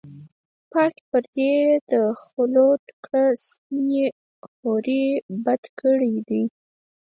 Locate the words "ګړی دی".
5.79-6.43